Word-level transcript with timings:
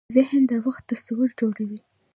ذهن 0.15 0.41
د 0.51 0.53
وخت 0.65 0.83
تصور 0.91 1.29
جوړوي. 1.39 1.79